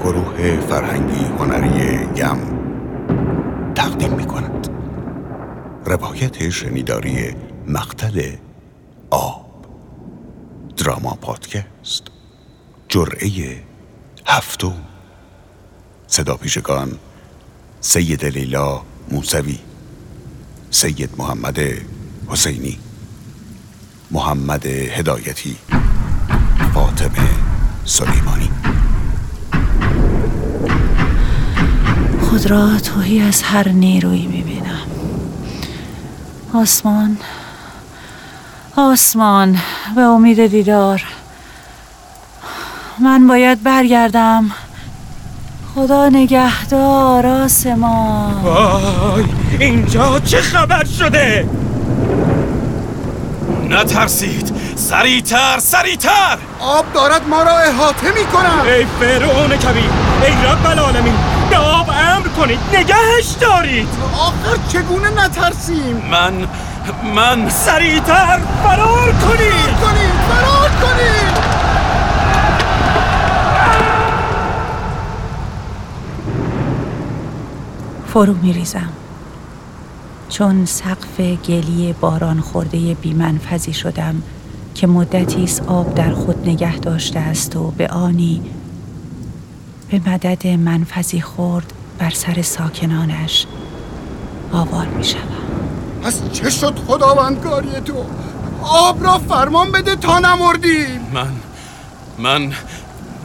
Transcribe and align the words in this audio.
گروه 0.00 0.60
فرهنگی 0.60 1.24
هنری 1.24 2.08
یم 2.16 2.38
تقدیم 3.74 4.12
می 4.12 4.24
کند 4.24 4.68
روایت 5.84 6.48
شنیداری 6.50 7.34
مقتل 7.66 8.36
آب. 9.10 9.66
دراما 10.76 11.18
پادکست. 11.20 12.02
جرعه 12.88 13.62
هفتو 14.26 14.72
صدا 16.06 16.36
پیشگان 16.36 16.98
سید 17.80 18.24
لیلا 18.24 18.82
موسوی 19.10 19.58
سید 20.70 21.10
محمد 21.18 21.58
حسینی 22.28 22.78
محمد 24.10 24.66
هدایتی 24.66 25.56
فاطمه 26.74 27.28
سلیمانی. 27.84 28.59
خود 32.30 32.50
را 32.50 32.78
توهی 32.78 33.20
از 33.20 33.42
هر 33.42 33.68
نیرویی 33.68 34.26
می‌بینم. 34.26 34.86
آسمان 36.54 37.16
آسمان 38.76 39.58
به 39.94 40.00
امید 40.00 40.46
دیدار. 40.46 41.02
من 42.98 43.26
باید 43.28 43.62
برگردم. 43.62 44.50
خدا 45.74 46.08
نگهدار 46.08 47.26
آسمان. 47.26 48.32
وای 48.42 49.24
اینجا 49.58 50.20
چه 50.20 50.40
خبر 50.40 50.84
شده؟ 50.84 51.48
نترسید. 53.68 54.52
سریعتر 54.76 55.58
سریعتر. 55.58 56.38
آب 56.60 56.84
دارد 56.94 57.28
ما 57.28 57.42
را 57.42 57.58
احاطه 57.58 58.06
می 58.06 58.24
کنم 58.24 58.60
ای 58.64 58.86
فرعون 59.00 59.56
کبیر 59.56 59.90
ای 60.22 60.32
رب 60.32 60.66
العالمین. 60.66 61.14
آب 61.80 61.90
امر 61.90 62.28
کنید. 62.28 62.58
نگهش 62.72 63.28
دارید. 63.40 63.88
آخر 64.12 64.56
چگونه 64.68 65.24
نترسیم؟ 65.24 65.96
من 66.10 66.32
من 67.14 67.48
سریعتر 67.48 68.40
فرار 68.64 69.12
کنید 69.12 69.70
کنید 69.82 70.14
فرار 70.28 70.68
کنید 70.68 71.40
فرو 78.06 78.34
می 78.34 78.52
ریزم 78.52 78.88
چون 80.28 80.64
سقف 80.64 81.20
گلی 81.20 81.94
باران 82.00 82.40
خورده 82.40 82.94
بیمنفذی 82.94 83.72
شدم 83.72 84.22
که 84.74 84.86
مدتی 84.86 85.44
است 85.44 85.62
آب 85.66 85.94
در 85.94 86.12
خود 86.14 86.48
نگه 86.48 86.78
داشته 86.78 87.18
است 87.18 87.56
و 87.56 87.70
به 87.70 87.88
آنی 87.88 88.42
به 89.90 90.10
مدد 90.10 90.46
منفذی 90.46 91.20
خورد 91.20 91.72
بر 92.00 92.10
سر 92.10 92.42
ساکنانش 92.42 93.46
آوار 94.52 94.86
می 94.86 95.04
شوم 95.04 95.20
پس 96.02 96.20
چه 96.32 96.50
شد 96.50 96.78
خداوندگاری 96.86 97.80
تو؟ 97.80 98.04
آب 98.62 99.04
را 99.04 99.18
فرمان 99.18 99.72
بده 99.72 99.96
تا 99.96 100.18
نمردیم 100.18 101.10
من 101.12 101.32
من 102.18 102.52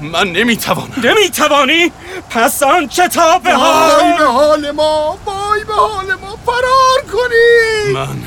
من 0.01 0.27
نمی‌توانم. 0.27 0.93
نمی‌توانی؟ 1.03 1.91
پس 2.29 2.63
آن 2.63 2.87
کتاب 2.87 3.45
وای 3.45 4.17
به 4.17 4.25
حال 4.25 4.71
ما 4.71 5.17
وای 5.25 5.63
به 5.63 5.73
حال 5.73 6.13
ما. 6.21 6.37
فرار 6.45 7.01
کنید 7.13 7.95
من 7.95 8.17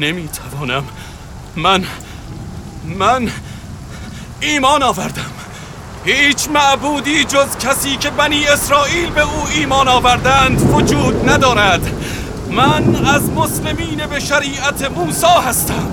نمی‌توانم. 0.00 0.84
من 1.56 1.84
من 2.84 3.30
ایمان 4.40 4.82
آوردم. 4.82 5.30
هیچ 6.04 6.48
معبودی 6.54 7.24
جز 7.24 7.56
کسی 7.60 7.96
که 7.96 8.10
بنی 8.10 8.46
اسرائیل 8.46 9.10
به 9.10 9.20
او 9.20 9.46
ایمان 9.54 9.88
آوردند 9.88 10.74
وجود 10.74 11.30
ندارد. 11.30 11.80
من 12.50 13.06
از 13.06 13.30
مسلمین 13.30 14.06
به 14.10 14.20
شریعت 14.20 14.90
موسی 14.90 15.26
هستم. 15.48 15.88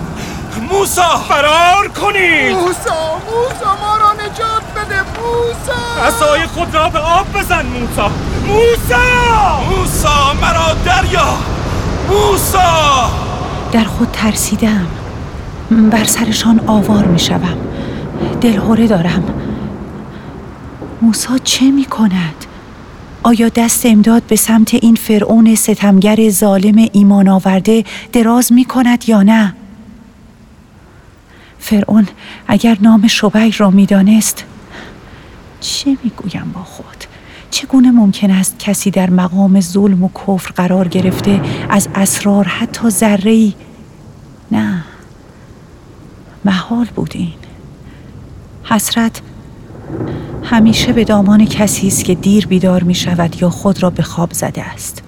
موسی! 0.72 1.01
فرار 1.28 1.88
کنید! 1.88 2.56
موسا 2.56 3.17
موسا 3.25 3.75
ما 3.81 3.97
را 3.97 4.13
نجات 4.13 4.63
بده 4.75 5.00
موسا 5.01 6.07
عصای 6.07 6.45
خود 6.45 6.75
را 6.75 6.89
به 6.89 7.00
آب 7.00 7.28
بزن 7.33 7.66
موسا 7.66 8.12
موسا 8.47 9.62
موسا 9.69 10.33
مرا 10.41 10.73
دریا! 10.85 11.38
موسا 12.09 13.09
در 13.72 13.83
خود 13.83 14.12
ترسیدم. 14.12 14.88
بر 15.72 16.03
سرشان 16.03 16.59
آوار 16.67 17.06
می 17.06 17.19
شوم 17.19 17.57
دلهوره 18.41 18.88
دارم. 18.88 19.38
موسا 21.01 21.37
چه 21.37 21.71
می 21.71 21.85
کند؟ 21.85 22.45
آیا 23.23 23.49
دست 23.49 23.85
امداد 23.85 24.23
به 24.23 24.35
سمت 24.35 24.73
این 24.73 24.95
فرعون 24.95 25.55
ستمگر 25.55 26.29
ظالم 26.29 26.89
ایمان 26.91 27.27
آورده 27.27 27.83
دراز 28.13 28.53
می 28.53 28.65
کند 28.65 29.09
یا 29.09 29.23
نه؟ 29.23 29.55
فرعون 31.59 32.07
اگر 32.47 32.77
نام 32.81 33.07
شبیر 33.07 33.55
را 33.57 33.69
می‌دانست 33.69 34.43
چه 35.61 35.97
می‌گویم 36.03 36.51
با 36.53 36.63
خود 36.63 37.03
چگونه 37.51 37.91
ممکن 37.91 38.31
است 38.31 38.59
کسی 38.59 38.91
در 38.91 39.09
مقام 39.09 39.61
ظلم 39.61 40.03
و 40.03 40.09
کفر 40.09 40.51
قرار 40.51 40.88
گرفته 40.88 41.41
از 41.69 41.89
اسرار 41.95 42.45
حتی 42.45 42.89
ذره 42.89 43.53
نه 44.51 44.83
محال 46.45 46.85
بود 46.85 47.11
این 47.13 47.33
حسرت 48.63 49.21
همیشه 50.44 50.94
به 50.94 51.03
دامان 51.03 51.45
کسی 51.45 51.88
است 51.88 52.03
که 52.03 52.16
دیر 52.16 52.47
بیدار 52.47 52.83
می 52.83 52.95
شود 52.95 53.41
یا 53.41 53.50
خود 53.50 53.83
را 53.83 53.89
به 53.89 54.03
خواب 54.03 54.33
زده 54.33 54.63
است. 54.63 55.03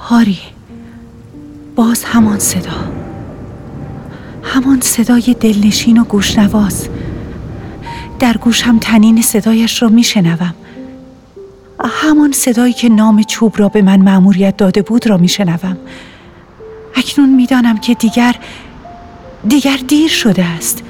هاری 0.00 0.38
باز 1.76 2.04
همان 2.04 2.38
صدا. 2.38 2.70
همان 4.42 4.80
صدای 4.80 5.36
دلنشین 5.40 5.98
و 5.98 6.04
گوشنواز. 6.04 6.88
در 8.18 8.36
گوشم 8.36 8.78
تنین 8.78 9.22
صدایش 9.22 9.82
را 9.82 9.88
میشنوم 9.88 10.54
همان 11.84 12.32
صدایی 12.32 12.72
که 12.72 12.88
نام 12.88 13.22
چوب 13.22 13.58
را 13.58 13.68
به 13.68 13.82
من 13.82 14.00
مأموریت 14.00 14.56
داده 14.56 14.82
بود 14.82 15.06
را 15.06 15.16
میشنوم 15.16 15.76
اکنون 16.94 17.28
می‌دانم 17.28 17.78
که 17.78 17.94
دیگر 17.94 18.36
دیگر 19.48 19.76
دیر 19.88 20.08
شده 20.08 20.44
است. 20.44 20.82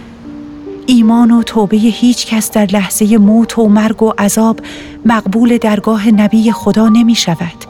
ایمان 1.11 1.31
و 1.31 1.43
توبه 1.43 1.77
هیچ 1.77 2.27
کس 2.27 2.51
در 2.51 2.67
لحظه 2.67 3.19
موت 3.19 3.59
و 3.59 3.69
مرگ 3.69 4.03
و 4.03 4.13
عذاب 4.19 4.61
مقبول 5.07 5.59
درگاه 5.59 6.11
نبی 6.11 6.53
خدا 6.53 6.89
نمی 6.89 7.15
شود. 7.15 7.65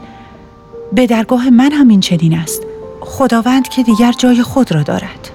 به 0.93 1.07
درگاه 1.07 1.49
من 1.49 1.71
هم 1.71 1.87
این 1.87 1.99
چنین 1.99 2.33
است. 2.33 2.61
خداوند 3.01 3.67
که 3.67 3.83
دیگر 3.83 4.11
جای 4.11 4.43
خود 4.43 4.71
را 4.71 4.83
دارد. 4.83 5.29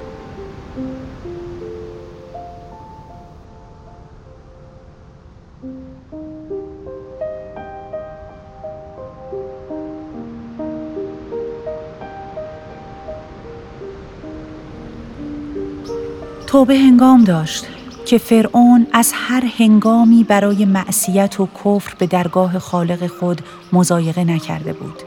توبه 16.46 16.78
هنگام 16.78 17.24
داشت. 17.24 17.75
که 18.06 18.18
فرعون 18.18 18.86
از 18.92 19.12
هر 19.14 19.44
هنگامی 19.58 20.24
برای 20.24 20.64
معصیت 20.64 21.40
و 21.40 21.48
کفر 21.64 21.94
به 21.98 22.06
درگاه 22.06 22.58
خالق 22.58 23.06
خود 23.06 23.40
مزایقه 23.72 24.24
نکرده 24.24 24.72
بود. 24.72 25.02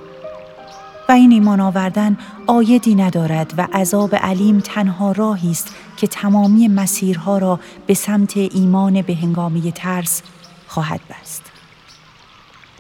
و 1.10 1.12
این 1.12 1.32
ایمان 1.32 1.60
آوردن 1.60 2.18
آیدی 2.48 2.96
ندارد 2.96 3.54
و 3.58 3.68
عذاب 3.74 4.16
علیم 4.16 4.60
تنها 4.60 5.12
راهی 5.12 5.52
است 5.52 5.76
که 5.98 6.08
تمامی 6.08 6.68
مسیرها 6.68 7.38
را 7.38 7.60
به 7.88 7.94
سمت 7.94 8.38
ایمان 8.38 9.02
به 9.02 9.16
هنگامی 9.16 9.72
ترس 9.72 10.22
خواهد 10.68 11.02
بست. 11.10 11.52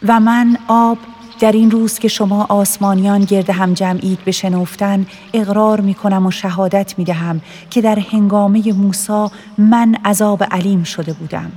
و 0.07 0.19
من 0.19 0.57
آب 0.67 0.97
در 1.39 1.51
این 1.51 1.71
روز 1.71 1.99
که 1.99 2.07
شما 2.07 2.45
آسمانیان 2.49 3.21
گرد 3.21 3.49
هم 3.49 3.73
جمعید 3.73 4.23
به 4.25 4.31
شنفتن 4.31 5.05
اقرار 5.33 5.81
می 5.81 5.93
کنم 5.93 6.25
و 6.25 6.31
شهادت 6.31 6.93
می 6.97 7.05
دهم 7.05 7.41
که 7.69 7.81
در 7.81 7.99
هنگامه 7.99 8.73
موسا 8.73 9.31
من 9.57 9.95
عذاب 10.05 10.43
علیم 10.43 10.83
شده 10.83 11.13
بودم. 11.13 11.51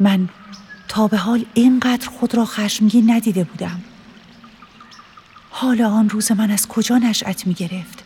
من 0.00 0.28
تا 0.88 1.08
به 1.08 1.16
حال 1.16 1.44
اینقدر 1.54 2.08
خود 2.08 2.34
را 2.34 2.44
خشمگین 2.44 3.10
ندیده 3.10 3.44
بودم. 3.44 3.80
حال 5.50 5.82
آن 5.82 6.10
روز 6.10 6.32
من 6.32 6.50
از 6.50 6.68
کجا 6.68 6.98
نشأت 6.98 7.46
می 7.46 7.54
گرفت 7.54 8.04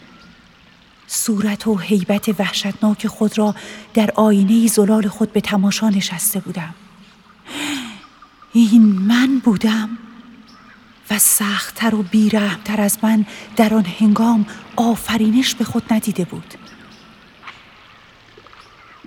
صورت 1.07 1.67
و 1.67 1.79
حیبت 1.79 2.41
وحشتناک 2.41 3.07
خود 3.07 3.39
را 3.39 3.55
در 3.95 4.11
آینه 4.15 4.67
زلال 4.67 5.09
خود 5.09 5.33
به 5.33 5.41
تماشا 5.41 5.91
نشسته 5.91 6.41
بودم. 6.41 6.75
این 8.53 8.83
من 8.83 9.41
بودم؟ 9.45 9.89
و 11.11 11.19
سختتر 11.19 11.95
و 11.95 12.03
بیرحمتر 12.03 12.81
از 12.81 12.99
من 13.03 13.27
در 13.57 13.75
آن 13.75 13.87
هنگام 14.01 14.47
آفرینش 14.77 15.55
به 15.55 15.65
خود 15.65 15.93
ندیده 15.93 16.25
بود. 16.25 16.55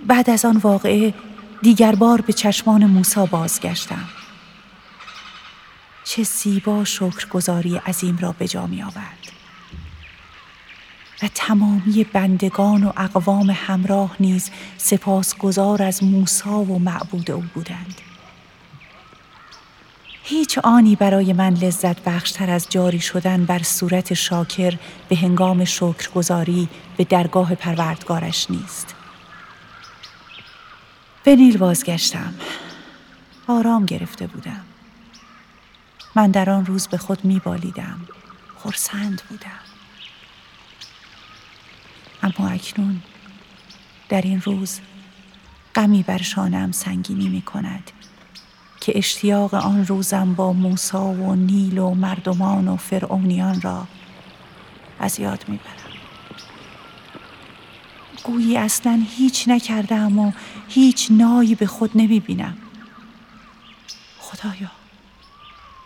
بعد 0.06 0.30
از 0.30 0.44
آن 0.44 0.56
واقعه 0.56 1.14
دیگر 1.62 1.94
بار 1.94 2.20
به 2.20 2.32
چشمان 2.32 2.86
موسا 2.86 3.26
بازگشتم. 3.26 4.08
چه 6.04 6.22
زیبا 6.22 6.84
شکرگزاری 6.84 7.76
عظیم 7.76 8.18
را 8.18 8.32
به 8.32 8.48
جا 8.48 8.66
می 8.66 8.82
آورد 8.82 9.18
و 11.22 11.28
تمامی 11.34 12.04
بندگان 12.12 12.84
و 12.84 12.92
اقوام 12.96 13.50
همراه 13.50 14.16
نیز 14.20 14.50
سپاسگزار 14.78 15.82
از 15.82 16.04
موسا 16.04 16.58
و 16.58 16.78
معبود 16.78 17.30
او 17.30 17.44
بودند. 17.54 17.94
هیچ 20.32 20.58
آنی 20.58 20.96
برای 20.96 21.32
من 21.32 21.54
لذت 21.54 22.04
بخشتر 22.04 22.50
از 22.50 22.66
جاری 22.68 23.00
شدن 23.00 23.44
بر 23.44 23.62
صورت 23.62 24.14
شاکر 24.14 24.78
به 25.08 25.16
هنگام 25.16 25.64
شکرگزاری 25.64 26.68
به 26.96 27.04
درگاه 27.04 27.54
پروردگارش 27.54 28.50
نیست. 28.50 28.94
به 31.24 31.36
نیل 31.36 31.58
بازگشتم. 31.58 32.34
آرام 33.48 33.86
گرفته 33.86 34.26
بودم. 34.26 34.64
من 36.14 36.30
در 36.30 36.50
آن 36.50 36.66
روز 36.66 36.88
به 36.88 36.96
خود 36.96 37.24
می 37.24 37.38
بالیدم. 37.38 38.00
خرسند 38.56 39.22
بودم. 39.28 39.60
اما 42.22 42.48
اکنون 42.48 43.02
در 44.08 44.20
این 44.20 44.42
روز 44.42 44.80
غمی 45.74 46.02
بر 46.02 46.22
شانم 46.22 46.72
سنگینی 46.72 47.28
می 47.28 47.42
کند 47.42 47.90
که 48.82 48.98
اشتیاق 48.98 49.54
آن 49.54 49.86
روزم 49.86 50.34
با 50.34 50.52
موسا 50.52 51.04
و 51.04 51.34
نیل 51.34 51.78
و 51.78 51.94
مردمان 51.94 52.68
و 52.68 52.76
فرعونیان 52.76 53.60
را 53.60 53.86
از 55.00 55.20
یاد 55.20 55.44
می‌برم. 55.48 55.92
گویی 58.24 58.56
اصلا 58.56 59.02
هیچ 59.16 59.48
نکردم 59.48 60.18
و 60.18 60.32
هیچ 60.68 61.08
نایی 61.10 61.54
به 61.54 61.66
خود 61.66 61.90
نمی‌بینم. 61.94 62.56
خدایا 64.18 64.70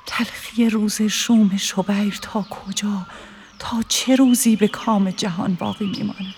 تلخی 0.06 0.70
روز 0.70 1.02
شوم 1.02 1.56
شبیر 1.56 2.19
تا 2.22 2.43
کجا؟ 2.43 3.06
تا 3.58 3.82
چه 3.88 4.16
روزی 4.16 4.56
به 4.56 4.69
کام 4.69 5.10
جهان 5.10 5.54
باقی 5.54 5.87
میماند؟ 5.87 6.34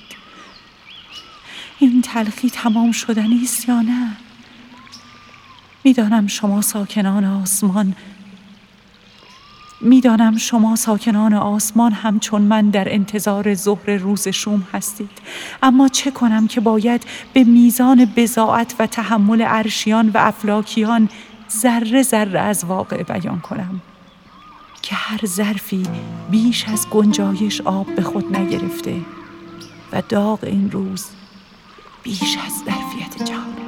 این 1.79 2.03
تلخی 2.03 2.51
تمام 2.51 2.93
شدنی 2.93 3.41
است 3.43 3.69
یا 3.69 3.81
نه؟ 3.81 4.17
می‌دانم 5.85 6.27
شما 6.27 6.63
ساکنان 6.63 7.25
آسمان 7.25 7.95
می‌دانم 9.81 10.37
شما 10.37 10.77
ساکنان 10.77 11.35
آسمان 11.35 11.93
همچون 11.93 12.43
من 12.43 12.71
در 12.71 12.95
انتظار 12.95 13.55
ظهر 13.55 13.91
روز 13.91 14.29
شوم 14.29 14.67
هستید. 14.73 15.11
اما 15.63 15.89
چه 15.89 16.11
کنم 16.11 16.47
که 16.47 16.61
باید 16.61 17.05
به 17.33 17.45
میزان 17.45 18.13
بزاعت 18.17 18.75
و 18.79 18.87
تحمل 18.87 19.43
عرشیان 19.43 20.09
و 20.09 20.19
افلاکیان 20.19 21.09
ذره 21.53 22.03
ذره 22.03 22.41
از 22.41 22.65
واقع 22.65 23.03
بیان 23.03 23.41
کنم. 23.41 23.81
که 24.83 24.95
هر 24.95 25.27
ظرفی 25.27 25.83
بیش 26.31 26.69
از 26.69 26.87
گنجایش 26.91 27.61
آب 27.61 27.95
به 27.95 28.03
خود 28.03 28.37
نگرفته 28.37 29.01
و 29.93 30.03
داغ 30.09 30.45
این 30.45 30.71
روز 30.71 31.07
بیش 32.03 32.39
از 32.47 32.53
ظرفیت 32.65 33.29
جهان. 33.29 33.68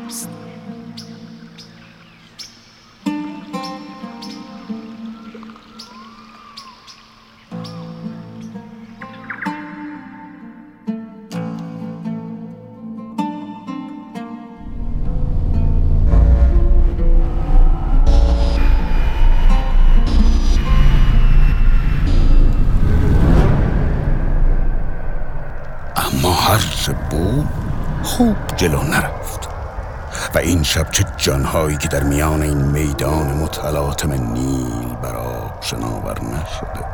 جلو 28.60 28.82
نرفت 28.82 29.48
و 30.34 30.38
این 30.38 30.62
شب 30.62 30.90
چه 30.90 31.04
جانهایی 31.16 31.76
که 31.76 31.88
در 31.88 32.02
میان 32.02 32.42
این 32.42 32.56
میدان 32.56 33.26
متلاطم 33.26 34.12
نیل 34.12 34.94
بر 35.02 35.16
شناور 35.60 36.20
نشده. 36.24 36.84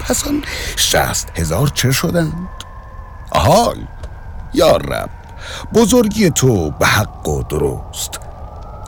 پس 0.00 0.26
آن 0.26 0.42
شست 0.76 1.28
هزار 1.36 1.68
چه 1.68 1.92
شدند؟ 1.92 2.48
حال 3.32 3.76
یا 4.54 4.76
رب 4.76 5.10
بزرگی 5.74 6.30
تو 6.30 6.70
به 6.70 6.86
حق 6.86 7.28
و 7.28 7.42
درست. 7.42 8.20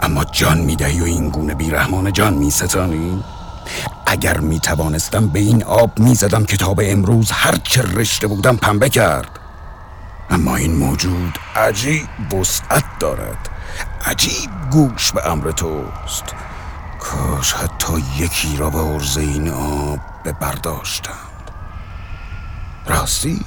اما 0.00 0.24
جان 0.24 0.58
می‌دهی 0.58 1.00
و 1.00 1.04
این 1.04 1.28
گونه 1.28 1.54
بیرحمان 1.54 2.12
جان 2.12 2.34
میستانی؟ 2.34 3.24
اگر 4.06 4.38
می 4.40 4.60
توانستم 4.60 5.28
به 5.28 5.38
این 5.38 5.64
آب 5.64 5.98
می 5.98 6.14
زدم 6.14 6.44
کتاب 6.44 6.80
امروز 6.84 7.30
هر 7.30 7.56
چه 7.56 7.82
رشته 7.82 8.26
بودم 8.26 8.56
پنبه 8.56 8.88
کرد. 8.88 9.41
اما 10.32 10.56
این 10.56 10.76
موجود 10.76 11.38
عجیب 11.56 12.34
وسعت 12.34 12.84
دارد. 13.00 13.49
عجیب 14.05 14.50
گوش 14.70 15.12
به 15.12 15.31
امر 15.31 15.50
توست. 15.50 16.25
کاش 17.00 17.52
حتی 17.52 17.93
یکی 18.19 18.56
را 18.56 18.70
به 18.70 18.79
عرض 18.79 19.19
این 19.19 19.49
آب 19.50 19.99
ببرداشتم 20.25 21.12
راستی 22.87 23.44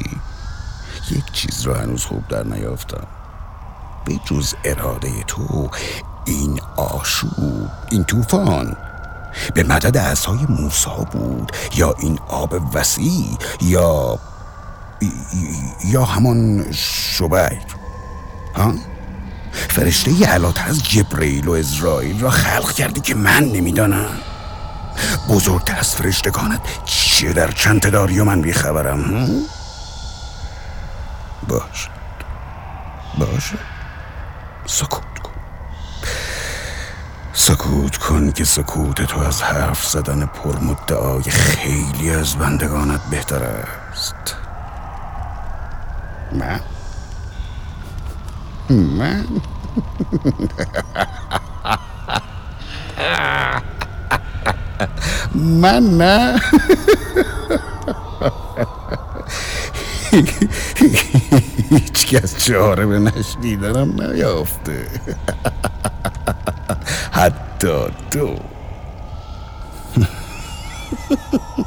یک 1.11 1.31
چیز 1.31 1.61
را 1.61 1.75
هنوز 1.75 2.05
خوب 2.05 2.27
در 2.27 2.43
نیافتم. 2.43 3.07
به 4.05 4.19
جز 4.25 4.53
اراده 4.63 5.23
تو 5.27 5.69
این 6.25 6.61
آشوب 6.75 7.69
این 7.91 8.03
طوفان 8.03 8.77
به 9.53 9.63
مدد 9.63 9.97
اصای 9.97 10.45
موسا 10.49 10.95
بود 10.95 11.51
یا 11.75 11.95
این 11.99 12.19
آب 12.27 12.55
وسیع 12.73 13.37
یا 13.61 14.19
یا 15.85 16.05
همان 16.05 16.71
شبیر 16.71 17.59
ها؟ 18.55 18.73
فرشته 19.51 20.25
علات 20.25 20.61
از 20.61 20.83
جبرئیل 20.83 21.47
و 21.47 21.51
اسرائیل 21.51 22.19
را 22.19 22.29
خلق 22.29 22.71
کردی 22.71 23.01
که 23.01 23.15
من 23.15 23.43
نمی‌دانم. 23.43 24.09
بزرگتر 25.29 25.79
از 25.79 25.95
فرشتگانت 25.95 26.61
چه 26.85 27.33
در 27.33 27.51
چند 27.51 27.91
داری 27.91 28.19
و 28.19 28.23
من 28.23 28.41
بیخبرم 28.41 29.27
باش. 31.47 31.89
باشه 33.17 33.57
سکوت 34.65 35.05
سکوت 37.33 37.97
کن 37.97 38.31
که 38.31 38.43
سکوت 38.43 39.01
تو 39.01 39.19
از 39.19 39.41
حرف 39.41 39.87
زدن 39.87 40.25
پرمدعای 40.25 41.23
خیلی 41.23 42.09
از 42.09 42.35
بندگانت 42.35 43.01
بهتر 43.11 43.43
است. 43.43 44.35
من 46.31 46.61
من 55.35 55.83
نه 55.97 56.41
هیچ 61.71 62.07
کس 62.07 62.45
چاره 62.45 62.85
به 62.85 62.99
نشنیدنم 62.99 64.01
نیافته 64.01 64.87
حتی 67.11 67.85
تو 68.11 68.35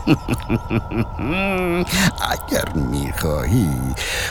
اگر 2.32 2.72
می‌خواهی 2.74 3.70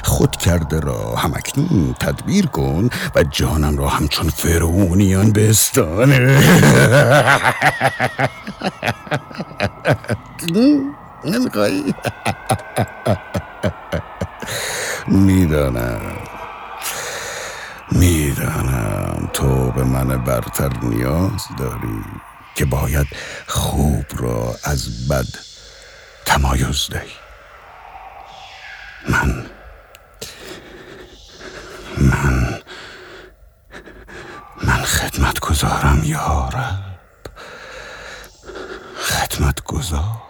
خود 0.03 0.35
کرده 0.35 0.79
را 0.79 1.15
همکنون 1.15 1.95
تدبیر 1.99 2.47
کن 2.47 2.89
و 3.15 3.23
جانم 3.23 3.77
را 3.77 3.87
همچون 3.87 4.29
فرعونیان 4.29 5.31
بستانه 5.31 6.19
نمی‌خواهی؟ 11.25 11.83
می‌دانم. 15.07 16.01
می‌دانم 17.91 19.29
تو 19.33 19.71
به 19.71 19.83
من 19.83 20.23
برتر 20.23 20.69
نیاز 20.83 21.47
داری 21.59 22.03
که 22.55 22.65
باید 22.65 23.07
خوب 23.47 24.05
را 24.17 24.55
از 24.63 25.07
بد 25.07 25.46
تمایز 26.27 26.87
دهی. 26.89 27.11
من 29.09 29.45
من 31.97 32.61
من 34.63 34.83
خدمت 34.83 35.39
گذارم 35.39 36.01
یارب 36.03 36.79
خدمت 39.01 39.63
گذار 39.63 40.26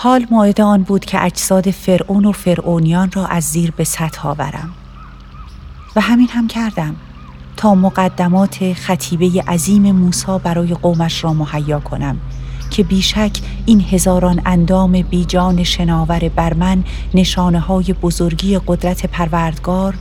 حال 0.00 0.26
موعد 0.30 0.60
آن 0.60 0.82
بود 0.82 1.04
که 1.04 1.24
اجساد 1.24 1.70
فرعون 1.70 2.24
و 2.24 2.32
فرعونیان 2.32 3.10
را 3.12 3.26
از 3.26 3.44
زیر 3.44 3.70
به 3.70 3.84
سطح 3.84 4.28
آورم. 4.28 4.70
و 5.96 6.00
همین 6.00 6.28
هم 6.30 6.48
کردم 6.48 6.96
تا 7.56 7.74
مقدمات 7.74 8.72
خطیبه 8.72 9.42
عظیم 9.48 9.92
موسی 9.92 10.38
برای 10.44 10.74
قومش 10.74 11.24
را 11.24 11.32
مهیا 11.32 11.80
کنم 11.80 12.20
که 12.70 12.82
بیشک 12.82 13.40
این 13.66 13.80
هزاران 13.80 14.42
اندام 14.46 15.02
بیجان 15.02 15.64
شناور 15.64 16.28
بر 16.36 16.54
من 16.54 16.84
نشانه 17.14 17.60
های 17.60 17.92
بزرگی 17.92 18.60
قدرت 18.66 19.06
پروردگار 19.06 19.94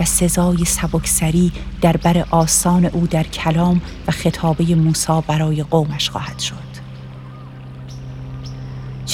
و 0.00 0.04
سزای 0.04 0.64
سبکسری 0.64 1.52
در 1.80 1.96
بر 1.96 2.24
آسان 2.30 2.84
او 2.84 3.06
در 3.06 3.22
کلام 3.22 3.80
و 4.08 4.12
خطابه 4.12 4.74
موسی 4.74 5.22
برای 5.28 5.62
قومش 5.62 6.10
خواهد 6.10 6.38
شد. 6.38 6.73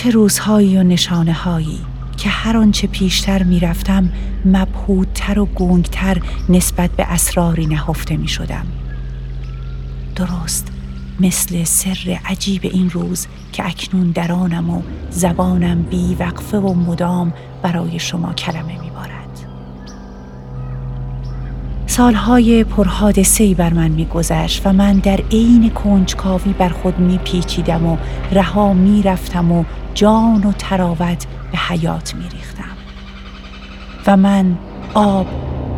چه 0.00 0.11
روزهایی 0.11 0.76
و 0.76 0.83
نشانه 0.83 1.33
هایی 1.33 1.78
که 2.16 2.28
هر 2.28 2.57
آنچه 2.57 2.87
پیشتر 2.87 3.42
می‌رفتم 3.42 4.12
مبهودتر 4.45 5.38
و 5.38 5.47
گونگتر 5.47 6.23
نسبت 6.49 6.90
به 6.90 7.12
اسراری 7.12 7.66
نهفته 7.66 8.16
می 8.16 8.28
شدم. 8.28 8.66
درست 10.16 10.73
مثل 11.21 11.64
سر 11.64 12.19
عجیب 12.25 12.61
این 12.64 12.90
روز 12.90 13.26
که 13.52 13.66
اکنون 13.66 14.11
در 14.11 14.33
آنم 14.33 14.71
و 14.71 14.83
زبانم 15.11 15.83
بی 15.83 16.16
وقفه 16.19 16.59
و 16.59 16.75
مدام 16.75 17.33
برای 17.62 17.99
شما 17.99 18.33
کلمه 18.33 18.80
می 18.80 18.90
بارد. 18.90 19.20
سالهای 22.00 22.64
پرحادثه‌ای 22.64 23.54
بر 23.54 23.73
من 23.73 23.88
میگذشت 23.88 24.66
و 24.66 24.73
من 24.73 24.99
در 24.99 25.21
عین 25.30 25.71
کنجکاوی 25.71 26.52
بر 26.52 26.69
خود 26.69 26.99
میپیچیدم 26.99 27.87
و 27.87 27.97
رها 28.33 28.73
می‌رفتم 28.73 29.52
و 29.52 29.64
جان 29.95 30.45
و 30.45 30.52
تراوت 30.52 31.26
به 31.52 31.59
حیات 31.59 32.14
میریختم. 32.14 32.76
و 34.07 34.16
من 34.16 34.59
آب 34.95 35.26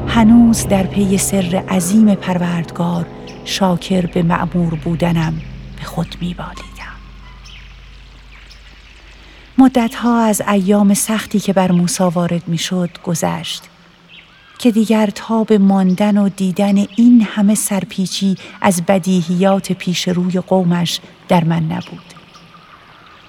هنوز 0.09 0.67
در 0.67 0.83
پی 0.83 1.19
سر 1.19 1.65
عظیم 1.69 2.15
پروردگار 2.15 3.07
شاکر 3.45 4.07
به 4.07 4.23
معمور 4.23 4.75
بودنم 4.75 5.35
به 5.79 5.85
خود 5.85 6.17
میبالیدم. 6.21 6.97
مدتها 9.59 10.25
از 10.25 10.43
ایام 10.49 10.95
سختی 10.95 11.41
که 11.41 11.53
بر 11.53 11.73
موسا 11.73 12.11
وارد 12.11 12.43
می‌شد 12.49 12.91
گذشت. 13.05 13.72
که 14.63 14.71
دیگر 14.71 15.07
تاب 15.07 15.53
ماندن 15.53 16.19
و 16.19 16.29
دیدن 16.29 16.79
این 16.97 17.23
همه 17.23 17.55
سرپیچی 17.55 18.37
از 18.61 18.83
بدیهیات 18.89 19.73
پیش 19.73 20.09
روی 20.09 20.41
قومش 20.41 21.01
در 21.29 21.45
من 21.45 21.63
نبود. 21.63 22.15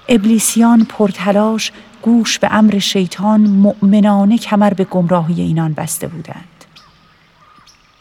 ابلیسیان 0.08 0.84
پرتلاش 0.84 1.72
گوش 2.02 2.38
به 2.38 2.48
امر 2.54 2.78
شیطان 2.78 3.40
مؤمنانه 3.40 4.38
کمر 4.38 4.74
به 4.74 4.84
گمراهی 4.84 5.40
اینان 5.40 5.72
بسته 5.72 6.08
بودند. 6.08 6.64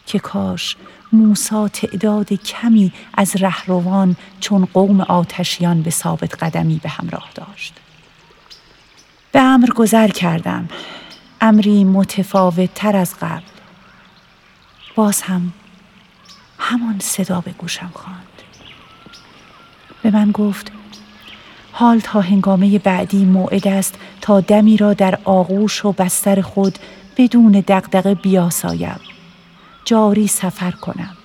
که 0.06 0.20
کاش 0.20 0.76
موسا 1.14 1.68
تعداد 1.68 2.34
کمی 2.34 2.94
از 3.14 3.36
رهروان 3.36 4.16
چون 4.40 4.68
قوم 4.74 5.02
آتشیان 5.02 5.82
به 5.82 5.92
ثابت 5.92 6.44
قدمی 6.44 6.80
به 6.84 6.90
همراه 6.90 7.30
داشت. 7.36 7.74
به 9.32 9.42
امر 9.42 9.68
گذر 9.68 10.08
کردم. 10.08 10.70
امری 11.46 11.84
متفاوت 11.84 12.74
تر 12.74 12.96
از 12.96 13.16
قبل. 13.22 13.42
باز 14.96 15.22
هم 15.22 15.54
همان 16.60 17.00
صدا 17.00 17.42
به 17.42 17.52
گوشم 17.52 17.92
خواند. 17.94 18.20
به 20.04 20.12
من 20.12 20.32
گفت 20.32 20.72
حال 21.72 22.00
تا 22.00 22.22
هنگامه 22.22 22.80
بعدی 22.80 23.26
موعد 23.26 23.68
است 23.68 23.96
تا 24.22 24.42
دمی 24.42 24.78
را 24.78 24.94
در 24.94 25.20
آغوش 25.24 25.86
و 25.86 25.92
بستر 25.92 26.42
خود 26.42 26.80
بدون 27.18 27.52
دقدقه 27.52 28.16
بیاسایم. 28.16 29.00
جاری 29.86 30.28
سفر 30.28 30.72
کنم. 30.72 31.18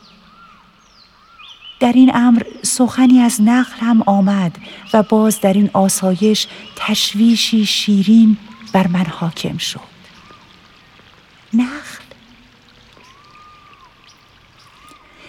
در 1.80 1.92
این 1.92 2.10
امر 2.14 2.42
سخنی 2.62 3.20
از 3.20 3.40
نقل 3.42 3.72
هم 3.80 4.02
آمد 4.06 4.58
و 4.94 5.02
باز 5.02 5.40
در 5.40 5.52
این 5.52 5.70
آسایش 5.72 6.46
تشویشی 6.76 7.66
شیرین 7.66 8.37
بر 8.72 8.87
من 8.87 9.06
حاکم 9.06 9.58
شد. 9.58 9.97
نخل. 11.54 12.04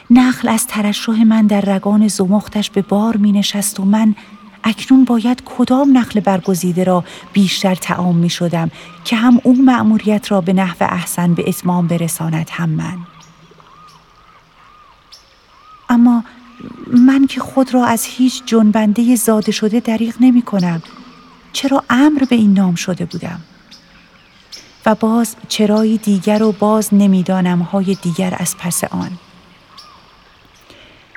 نخل 0.09 0.47
از 0.47 0.67
ترشح 0.67 1.23
من 1.23 1.47
در 1.47 1.61
رگان 1.61 2.07
زمختش 2.07 2.69
به 2.69 2.81
بار 2.81 3.17
می 3.17 3.31
نشست 3.31 3.79
و 3.79 3.85
من 3.85 4.15
اکنون 4.63 5.03
باید 5.03 5.41
کدام 5.45 5.97
نخل 5.97 6.19
برگزیده 6.19 6.83
را 6.83 7.03
بیشتر 7.33 7.75
تعام 7.75 8.15
می 8.15 8.29
شدم 8.29 8.71
که 9.05 9.15
هم 9.15 9.41
او 9.43 9.65
مأموریت 9.65 10.31
را 10.31 10.41
به 10.41 10.53
نحو 10.53 10.75
احسن 10.79 11.33
به 11.33 11.49
اتمام 11.49 11.87
برساند 11.87 12.49
هم 12.51 12.69
من. 12.69 12.97
اما 15.89 16.23
من 16.87 17.27
که 17.27 17.41
خود 17.41 17.73
را 17.73 17.85
از 17.85 18.05
هیچ 18.05 18.43
جنبنده 18.45 19.15
زاده 19.15 19.51
شده 19.51 19.79
دریغ 19.79 20.15
نمی 20.19 20.41
کنم 20.41 20.81
چرا 21.53 21.83
امر 21.89 22.23
به 22.29 22.35
این 22.35 22.53
نام 22.53 22.75
شده 22.75 23.05
بودم؟ 23.05 23.39
و 24.85 24.95
باز 24.95 25.35
چرایی 25.47 25.97
دیگر 25.97 26.43
و 26.43 26.51
باز 26.51 26.89
نمی‌دانم 26.91 27.59
های 27.59 27.97
دیگر 28.01 28.33
از 28.37 28.57
پس 28.57 28.83
آن. 28.83 29.11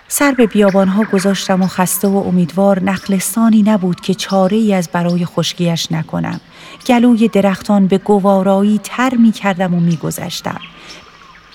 سر 0.09 0.33
به 0.33 0.47
بیابانها 0.47 1.05
گذاشتم 1.05 1.63
و 1.63 1.67
خسته 1.67 2.09
و 2.09 2.17
امیدوار 2.17 2.83
نخلستانی 2.83 3.63
نبود 3.63 4.01
که 4.01 4.15
چاره 4.15 4.57
ای 4.57 4.75
از 4.75 4.89
برای 4.93 5.25
خشکیش 5.25 5.93
نکنم. 5.93 6.41
گلوی 6.87 7.29
درختان 7.29 7.87
به 7.87 7.99
گوارایی 7.99 8.81
تر 8.85 9.15
می 9.15 9.33
کردم 9.33 9.75
و 9.75 9.81
می 9.81 9.97
گذشتم 9.97 10.61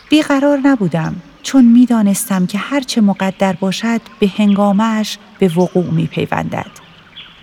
بیقرار 0.10 0.60
نبودم 0.64 1.16
چون 1.44 1.66
می 1.66 1.86
دانستم 1.86 2.46
که 2.46 2.58
هرچه 2.58 3.02
مقدر 3.02 3.54
باشد 3.54 4.02
به 4.20 4.32
هنگامش 4.38 5.18
به 5.40 5.48
وقوع 5.48 5.92
می 5.92 6.08
پیوندد. 6.08 6.72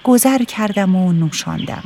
گذر 0.05 0.39
کردم 0.45 0.97
و 0.97 1.13
نوشاندم. 1.13 1.83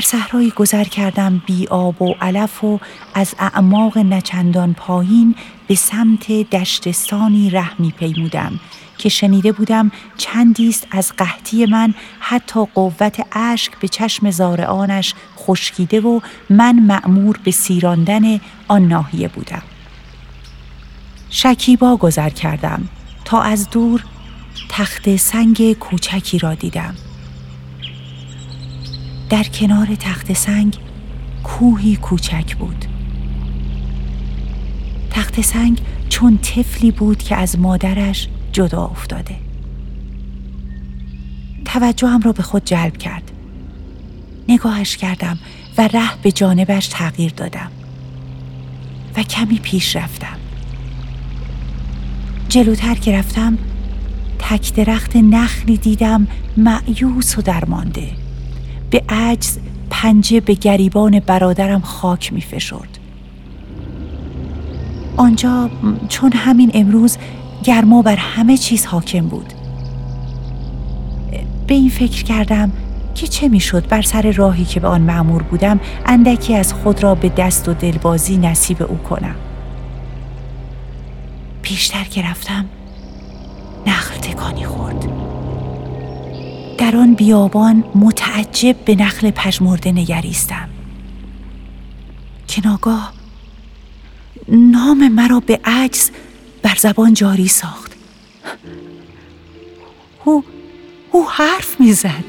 بر 0.00 0.06
صحرایی 0.06 0.50
گذر 0.50 0.84
کردم 0.84 1.42
بی 1.46 1.66
آب 1.66 2.02
و 2.02 2.14
علف 2.20 2.64
و 2.64 2.80
از 3.14 3.34
اعماق 3.38 3.98
نچندان 3.98 4.74
پایین 4.74 5.34
به 5.68 5.74
سمت 5.74 6.32
دشتستانی 6.32 7.50
ره 7.50 7.80
می 7.80 7.90
پیمودم 7.90 8.60
که 8.98 9.08
شنیده 9.08 9.52
بودم 9.52 9.92
چندیست 10.16 10.86
از 10.90 11.12
قحطی 11.12 11.66
من 11.66 11.94
حتی 12.20 12.66
قوت 12.74 13.26
اشک 13.32 13.78
به 13.80 13.88
چشم 13.88 14.30
زارعانش 14.30 15.14
خشکیده 15.38 16.00
و 16.00 16.20
من 16.50 16.78
معمور 16.78 17.40
به 17.44 17.50
سیراندن 17.50 18.40
آن 18.68 18.88
ناحیه 18.88 19.28
بودم. 19.28 19.62
شکیبا 21.30 21.96
گذر 21.96 22.30
کردم 22.30 22.88
تا 23.24 23.42
از 23.42 23.70
دور 23.70 24.04
تخت 24.68 25.16
سنگ 25.16 25.72
کوچکی 25.72 26.38
را 26.38 26.54
دیدم. 26.54 26.94
در 29.30 29.44
کنار 29.44 29.86
تخت 29.86 30.32
سنگ 30.32 30.76
کوهی 31.44 31.96
کوچک 31.96 32.56
بود. 32.56 32.84
تخت 35.10 35.40
سنگ 35.40 35.80
چون 36.08 36.38
طفلی 36.38 36.90
بود 36.90 37.22
که 37.22 37.36
از 37.36 37.58
مادرش 37.58 38.28
جدا 38.52 38.84
افتاده. 38.84 39.36
توجهم 41.64 42.20
را 42.20 42.32
به 42.32 42.42
خود 42.42 42.64
جلب 42.64 42.96
کرد. 42.96 43.30
نگاهش 44.48 44.96
کردم 44.96 45.38
و 45.78 45.88
ره 45.88 46.22
به 46.22 46.32
جانبش 46.32 46.88
تغییر 46.88 47.32
دادم 47.36 47.70
و 49.16 49.22
کمی 49.22 49.58
پیش 49.58 49.96
رفتم. 49.96 50.36
جلوتر 52.48 52.94
که 52.94 53.18
رفتم 53.18 53.58
تک 54.38 54.74
درخت 54.74 55.16
نخلی 55.16 55.76
دیدم 55.76 56.26
معیوس 56.56 57.38
و 57.38 57.42
درمانده. 57.42 58.19
به 58.90 59.02
عجز 59.08 59.58
پنجه 59.90 60.40
به 60.40 60.54
گریبان 60.54 61.20
برادرم 61.20 61.80
خاک 61.80 62.32
می 62.32 62.40
فشرد. 62.40 62.98
آنجا 65.16 65.70
چون 66.08 66.32
همین 66.32 66.70
امروز 66.74 67.18
گرما 67.64 68.02
بر 68.02 68.16
همه 68.16 68.56
چیز 68.56 68.86
حاکم 68.86 69.26
بود. 69.26 69.52
به 71.66 71.74
این 71.74 71.88
فکر 71.88 72.24
کردم 72.24 72.72
که 73.14 73.26
چه 73.26 73.48
می‌شد 73.48 73.88
بر 73.88 74.02
سر 74.02 74.30
راهی 74.30 74.64
که 74.64 74.80
به 74.80 74.88
آن 74.88 75.00
معمور 75.00 75.42
بودم 75.42 75.80
اندکی 76.06 76.54
از 76.54 76.72
خود 76.72 77.02
را 77.02 77.14
به 77.14 77.28
دست 77.28 77.68
و 77.68 77.74
دلبازی 77.74 78.36
نصیب 78.36 78.82
او 78.82 78.96
کنم. 78.96 79.34
بیشتر 81.62 82.04
که 82.04 82.22
رفتم 82.22 82.64
نخل 83.86 84.14
تکانی 84.16 84.64
خورد. 84.64 84.89
در 86.90 86.96
آن 86.96 87.14
بیابان 87.14 87.84
متعجب 87.94 88.76
به 88.84 88.94
نخل 88.94 89.30
پژمرده 89.30 89.92
نگریستم. 89.92 90.68
که 92.48 92.62
ناگاه 92.64 93.12
نام 94.48 95.08
مرا 95.08 95.40
به 95.40 95.60
عجز 95.64 96.10
بر 96.62 96.74
زبان 96.78 97.14
جاری 97.14 97.48
ساخت. 97.48 97.92
او 100.24 100.44
او 101.12 101.30
حرف 101.30 101.80
می‌زد. 101.80 102.24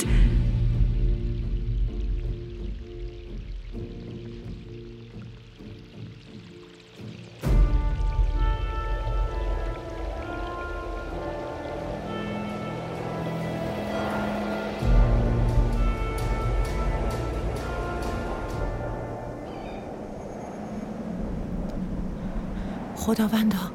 خداوندا 23.02 23.72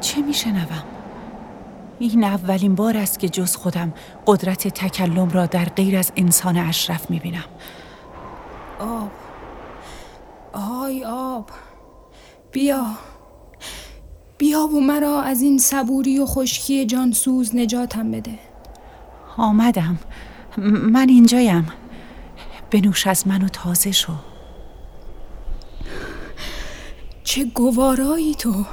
چه 0.00 0.22
میشنوم؟ 0.22 0.84
این 1.98 2.24
اولین 2.24 2.74
بار 2.74 2.96
است 2.96 3.18
که 3.18 3.28
جز 3.28 3.56
خودم 3.56 3.92
قدرت 4.26 4.68
تکلم 4.68 5.30
را 5.30 5.46
در 5.46 5.64
غیر 5.64 5.96
از 5.96 6.12
انسان 6.16 6.56
اشرف 6.56 7.10
می‌بینم. 7.10 7.44
آب. 8.80 9.10
آی 10.52 11.04
آب. 11.04 11.50
بیا. 12.52 12.86
بیا 14.38 14.66
و 14.66 14.80
مرا 14.80 15.22
از 15.22 15.42
این 15.42 15.58
صبوری 15.58 16.18
و 16.18 16.26
خشکی 16.26 16.86
جانسوز 16.86 17.56
نجاتم 17.56 18.10
بده. 18.10 18.38
آمدم. 19.36 19.98
من 20.92 21.08
اینجایم. 21.08 21.66
بنوش 22.70 23.06
از 23.06 23.28
منو 23.28 23.48
تازه 23.48 23.92
شو. 23.92 24.12
چه 27.36 27.44
گوارایی 27.44 28.34
تو. 28.34 28.66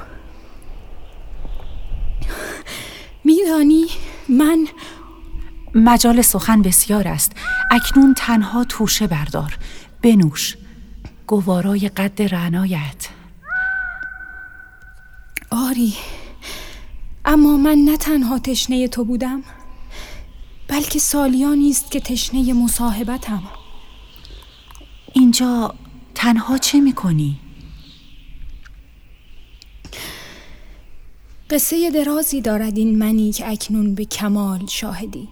میدانی 3.24 3.86
من 4.30 4.68
مجال 5.76 6.22
سخن 6.22 6.62
بسیار 6.62 7.08
است. 7.08 7.32
اکنون 7.72 8.14
تنها 8.18 8.64
توشه 8.64 9.08
بردار. 9.08 9.58
بنوش. 10.02 10.58
گوارای 11.28 11.90
قد 11.90 12.22
رعنایت. 12.22 13.10
آری. 15.52 15.94
اما 17.26 17.58
من 17.58 17.78
نه 17.78 17.98
تنها 17.98 18.40
تشنه 18.40 18.88
تو 18.88 19.06
بودم 19.06 19.44
بلکه 20.68 21.00
سالیانی 21.00 21.70
است 21.70 21.92
که 21.92 22.00
تشنه 22.00 22.54
مصاحبتم. 22.54 23.44
اینجا 25.14 25.76
تنها 26.16 26.58
چه 26.58 26.80
می‌کنی؟ 26.80 27.40
قصه 31.54 31.92
درازی 31.92 32.42
دارد 32.42 32.78
این 32.78 32.98
منی 32.98 33.32
که 33.32 33.52
اکنون 33.52 33.96
به 33.96 34.06
کمال 34.06 34.66
شاهدی. 34.68 35.28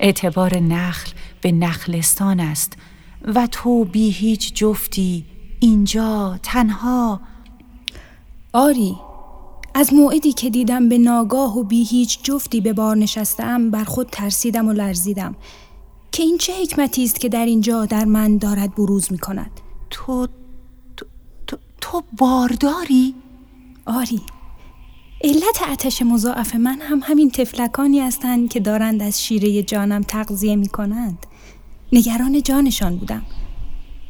اعتبار 0.00 0.58
نخل 0.58 1.10
به 1.40 1.52
نخلستان 1.52 2.40
است 2.40 2.72
و 3.24 3.46
تو 3.46 3.84
بی 3.84 4.10
هیچ 4.10 4.54
جفتی 4.54 5.24
اینجا 5.60 6.40
تنها. 6.42 7.20
آری 8.52 8.96
از 9.74 9.94
موعدی 9.94 10.32
که 10.32 10.50
دیدم 10.50 10.88
به 10.88 10.98
ناگاه 10.98 11.58
و 11.58 11.64
بی 11.64 11.84
هیچ 11.84 12.22
جفتی 12.22 12.60
به 12.60 12.72
بار 12.72 12.96
نشستم 12.96 13.70
بر 13.70 13.84
خود 13.84 14.08
ترسیدم 14.12 14.68
و 14.68 14.72
لرزیدم 14.72 15.34
که 16.12 16.22
این 16.22 16.38
چه 16.38 16.52
حکمتی 16.62 17.04
است 17.04 17.20
که 17.20 17.28
در 17.28 17.46
اینجا 17.46 17.86
در 17.86 18.04
من 18.04 18.38
دارد 18.38 18.74
بروز 18.74 19.12
می 19.12 19.18
کند؟ 19.18 19.50
تو 19.90 20.26
تو, 20.96 21.06
تو, 21.46 21.56
تو 21.80 22.02
بارداری؟ 22.18 23.14
آری. 23.86 24.20
علت 25.24 25.62
آتش 25.70 26.02
مضاعف 26.02 26.54
من 26.54 26.80
هم 26.80 27.00
همین 27.04 27.30
تفلکانی 27.30 28.00
هستند 28.00 28.48
که 28.48 28.60
دارند 28.60 29.02
از 29.02 29.22
شیره 29.24 29.62
جانم 29.62 30.02
تغذیه 30.02 30.56
می 30.56 30.68
کنند 30.68 31.26
نگران 31.92 32.42
جانشان 32.42 32.96
بودم. 32.96 33.22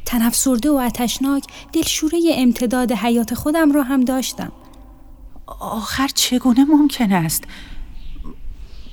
تنفسرده 0.05 0.69
و 0.69 0.73
اتشناک 0.73 1.43
دلشوره 1.73 2.19
امتداد 2.35 2.91
حیات 2.91 3.33
خودم 3.33 3.71
را 3.71 3.83
هم 3.83 4.01
داشتم. 4.01 4.51
آخر 5.59 6.07
چگونه 6.07 6.65
ممکن 6.65 7.11
است؟ 7.11 7.43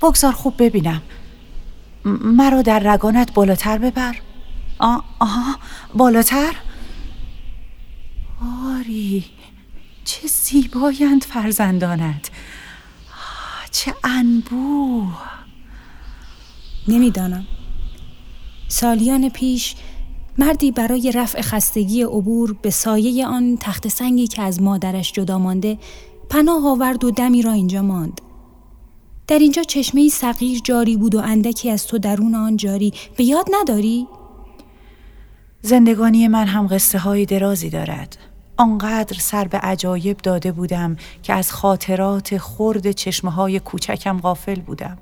بگذار 0.01 0.31
خوب 0.31 0.53
ببینم. 0.63 1.01
مرا 2.23 2.61
در 2.61 2.79
رگانت 2.79 3.33
بالاتر 3.33 3.77
ببر. 3.77 4.15
آه 4.79 5.59
بالاتر؟ 5.93 6.55
آری. 8.75 9.25
چه 10.21 10.27
زیبایند 10.27 11.23
فرزندانت. 11.23 12.29
چه 13.71 13.93
انبوه. 14.03 15.17
نمی‌دانم. 16.87 17.47
سالیان 18.67 19.29
پیش 19.29 19.75
مردی 20.37 20.71
برای 20.71 21.11
رفع 21.11 21.41
خستگی 21.41 22.01
عبور 22.03 22.53
به 22.61 22.69
سایه 22.69 23.27
آن 23.27 23.57
تخت 23.61 23.87
سنگی 23.87 24.27
که 24.27 24.41
از 24.41 24.61
مادرش 24.61 25.11
جدا 25.11 25.37
مانده 25.37 25.77
پناه 26.29 26.67
آورد 26.67 27.03
و 27.03 27.11
دمی 27.11 27.41
را 27.41 27.51
اینجا 27.51 27.81
ماند. 27.81 28.21
در 29.27 29.39
اینجا 29.39 29.63
چشمه 29.63 30.09
صغیر 30.09 30.59
جاری 30.63 30.97
بود 30.97 31.15
و 31.15 31.19
اندکی 31.19 31.69
از 31.69 31.87
تو 31.87 31.97
درون 31.97 32.35
آن 32.35 32.57
جاری. 32.57 32.93
به 33.17 33.23
یاد 33.23 33.47
نداری؟ 33.61 34.07
زندگانی 35.61 36.27
من 36.27 36.47
هم 36.47 36.67
قصه 36.67 36.99
های 36.99 37.25
درازی 37.25 37.69
دارد. 37.69 38.17
آنقدر 38.59 39.17
سر 39.19 39.47
به 39.47 39.57
عجایب 39.57 40.17
داده 40.17 40.51
بودم 40.51 40.97
که 41.23 41.33
از 41.33 41.51
خاطرات 41.51 42.37
خرد 42.37 42.91
چشمه 42.91 43.31
های 43.31 43.59
کوچکم 43.59 44.19
غافل 44.19 44.59
بودم. 44.59 44.97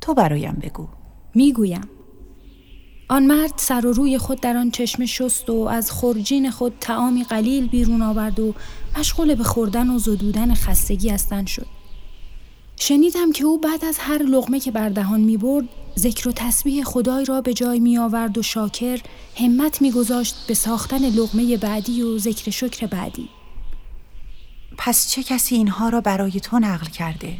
تو 0.00 0.14
برایم 0.14 0.58
بگو. 0.62 0.88
می‌گویم. 1.34 1.88
آن 3.08 3.26
مرد 3.26 3.52
سر 3.56 3.86
و 3.86 3.92
روی 3.92 4.18
خود 4.18 4.40
در 4.40 4.56
آن 4.56 4.70
چشمه 4.70 5.06
شست 5.06 5.50
و 5.50 5.54
از 5.54 5.90
خورجین 5.90 6.50
خود 6.50 6.74
تعامی 6.80 7.24
قلیل 7.24 7.68
بیرون 7.68 8.02
آورد 8.02 8.40
و 8.40 8.54
مشغول 8.98 9.34
به 9.34 9.44
خوردن 9.44 9.90
و 9.90 9.98
زدودن 9.98 10.54
خستگی 10.54 11.08
هستن 11.08 11.44
شد. 11.44 11.66
شنیدم 12.76 13.32
که 13.32 13.44
او 13.44 13.58
بعد 13.60 13.84
از 13.84 13.98
هر 13.98 14.22
لغمه 14.22 14.60
که 14.60 14.70
بر 14.70 14.88
دهان 14.88 15.20
می 15.20 15.36
برد 15.36 15.68
ذکر 15.98 16.28
و 16.28 16.32
تسبیح 16.32 16.84
خدای 16.84 17.24
را 17.24 17.40
به 17.40 17.54
جای 17.54 17.80
می 17.80 17.98
آورد 17.98 18.38
و 18.38 18.42
شاکر 18.42 19.00
همت 19.36 19.82
می 19.82 19.90
گذاشت 19.92 20.34
به 20.48 20.54
ساختن 20.54 21.08
لغمه 21.08 21.56
بعدی 21.56 22.02
و 22.02 22.18
ذکر 22.18 22.50
شکر 22.50 22.86
بعدی. 22.86 23.28
پس 24.78 25.10
چه 25.10 25.22
کسی 25.22 25.54
اینها 25.54 25.88
را 25.88 26.00
برای 26.00 26.40
تو 26.40 26.58
نقل 26.58 26.86
کرده؟ 26.86 27.36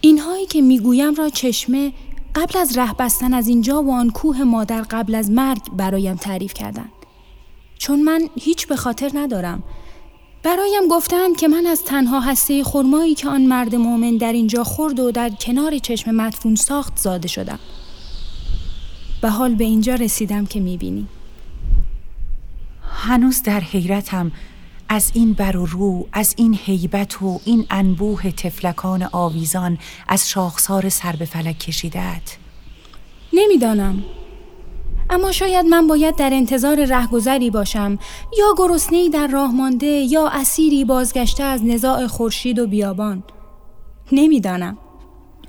اینهایی 0.00 0.46
که 0.46 0.60
می‌گویم 0.60 1.14
را 1.14 1.28
چشمه 1.28 1.92
قبل 2.34 2.58
از 2.58 2.78
ره 2.78 2.94
بستن 2.94 3.34
از 3.34 3.48
اینجا 3.48 3.82
و 3.82 3.92
آن 3.92 4.10
کوه 4.10 4.42
مادر 4.42 4.82
قبل 4.82 5.14
از 5.14 5.30
مرگ 5.30 5.62
برایم 5.76 6.16
تعریف 6.16 6.54
کردند. 6.54 6.92
چون 7.78 8.02
من 8.02 8.28
هیچ 8.40 8.66
به 8.66 8.76
خاطر 8.76 9.10
ندارم. 9.14 9.62
برایم 10.42 10.88
گفتند 10.90 11.36
که 11.36 11.48
من 11.48 11.66
از 11.66 11.84
تنها 11.84 12.20
هسته 12.20 12.64
خرمایی 12.64 13.14
که 13.14 13.28
آن 13.28 13.46
مرد 13.46 13.74
مؤمن 13.74 14.16
در 14.16 14.32
اینجا 14.32 14.64
خورد 14.64 15.00
و 15.00 15.10
در 15.10 15.30
کنار 15.30 15.78
چشم 15.78 16.10
مدفون 16.10 16.54
ساخت 16.54 16.96
زاده 16.96 17.28
شدم. 17.28 17.58
به 19.22 19.30
حال 19.30 19.54
به 19.54 19.64
اینجا 19.64 19.94
رسیدم 19.94 20.46
که 20.46 20.60
می‌بینی. 20.60 21.06
هنوز 22.82 23.42
در 23.42 23.60
حیرتم 23.60 24.32
از 24.88 25.10
این 25.14 25.32
بر 25.32 25.56
و 25.56 25.66
رو 25.66 26.08
از 26.12 26.34
این 26.38 26.58
هیبت 26.64 27.22
و 27.22 27.40
این 27.44 27.66
انبوه 27.70 28.30
تفلکان 28.30 29.08
آویزان 29.12 29.78
از 30.08 30.28
شاخسار 30.30 30.88
سر 30.88 31.16
به 31.16 31.24
فلک 31.24 31.58
کشیدت 31.58 32.36
نمی‌دانم. 33.32 34.04
اما 35.10 35.32
شاید 35.32 35.66
من 35.66 35.86
باید 35.86 36.16
در 36.16 36.30
انتظار 36.34 36.84
رهگذری 36.84 37.50
باشم. 37.50 37.98
یا 38.38 38.46
گرسنهای 38.56 39.10
در 39.10 39.26
راه 39.26 39.52
مانده 39.52 39.86
یا 39.86 40.28
اسیری 40.28 40.84
بازگشته 40.84 41.44
از 41.44 41.64
نزاع 41.64 42.06
خورشید 42.06 42.58
و 42.58 42.66
بیابان. 42.66 43.22
نمی‌دانم. 44.12 44.78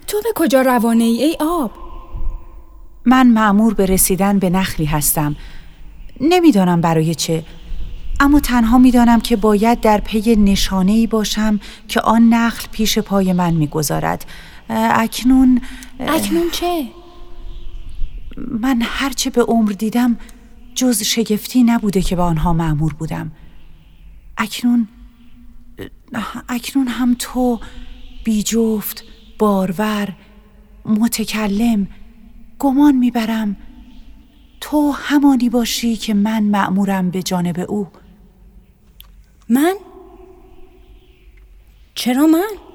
تو 0.08 0.18
به 0.24 0.30
کجا 0.36 0.62
روانه 0.62 1.04
ای 1.04 1.24
ای 1.24 1.38
آب؟ 1.40 1.72
من 3.06 3.28
معمور 3.28 3.74
به 3.74 3.86
رسیدن 3.86 4.40
به 4.40 4.50
نخلی 4.50 4.86
هستم. 4.86 5.36
نمی‌دانم 6.22 6.82
برای 6.82 7.16
چه. 7.16 7.44
اما 8.20 8.40
تنها 8.40 8.78
می‌دانم 8.78 9.22
که 9.22 9.36
باید 9.36 9.82
در 9.82 9.98
پی 9.98 10.36
نشانه 10.36 10.92
ای 10.92 11.08
باشم 11.08 11.60
که 11.88 12.02
آن 12.02 12.30
نخل 12.30 12.68
پیش 12.72 13.00
پای 13.00 13.34
من 13.34 13.54
می‌گذارد. 13.54 14.26
اکنون 14.70 15.62
اکنون 16.00 16.50
چه؟ 16.52 16.86
من 18.48 18.82
هرچه 18.82 19.30
به 19.30 19.44
عمر 19.44 19.72
دیدم 19.72 20.18
جز 20.76 21.04
شگفتی 21.04 21.64
نبوده 21.64 22.02
که 22.02 22.16
به 22.16 22.22
آنها 22.22 22.54
معمور 22.54 22.94
بودم 22.94 23.32
اکنون 24.38 24.88
اکنون 26.50 26.88
هم 26.88 27.16
تو 27.20 27.60
بی 28.24 28.44
جفت 28.44 29.04
بارور 29.40 30.16
متکلم 30.86 31.88
گمان 32.60 32.96
می‌برم 32.96 33.58
تو 34.62 34.92
همانی 34.92 35.50
باشی 35.50 35.96
که 35.96 36.14
من 36.14 36.44
معمورم 36.44 37.10
به 37.10 37.24
جانب 37.24 37.66
او 37.70 37.88
من؟ 39.50 39.76
چرا 41.96 42.28
من؟ 42.28 42.69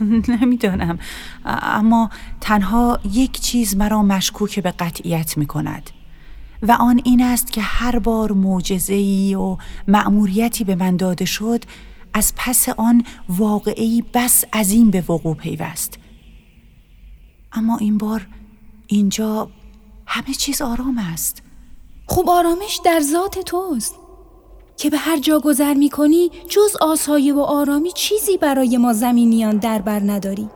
نمی‌دانم 0.40 0.98
اما 1.44 2.10
تنها 2.40 3.00
یک 3.12 3.40
چیز 3.40 3.76
مرا 3.76 4.02
مشکوک 4.02 4.60
به 4.60 4.70
قطعیت 4.70 5.38
می 5.38 5.46
کند 5.46 5.90
و 6.62 6.72
آن 6.72 7.00
این 7.04 7.22
است 7.22 7.52
که 7.52 7.60
هر 7.60 7.98
بار 7.98 8.32
معجزه‌ای 8.32 9.34
و 9.34 9.56
مأموریتی 9.88 10.64
به 10.64 10.74
من 10.74 10.96
داده 10.96 11.24
شد 11.24 11.64
از 12.14 12.32
پس 12.36 12.68
آن 12.68 13.04
واقعی 13.28 14.04
بس 14.14 14.44
عظیم 14.52 14.90
به 14.90 15.00
وقوع 15.00 15.36
پیوست. 15.36 15.98
اما 17.52 17.76
این 17.76 17.98
بار 17.98 18.26
اینجا 18.86 19.50
همه 20.06 20.34
چیز 20.34 20.62
آرام 20.62 20.98
است. 20.98 21.42
خوب 22.06 22.28
آرامش 22.28 22.80
در 22.84 23.00
ذات 23.00 23.38
توست. 23.38 23.94
که 24.76 24.90
به 24.90 24.96
هر 24.96 25.18
جا 25.18 25.38
گذر 25.38 25.74
می 25.74 25.90
کنی 25.90 26.30
جز 26.48 26.76
آسایه 26.80 27.34
و 27.34 27.40
آرامی 27.40 27.92
چیزی 27.92 28.38
برای 28.38 28.76
ما 28.76 28.92
زمینیان 28.92 29.56
در 29.56 29.78
بر 29.78 30.00
نداری. 30.00 30.48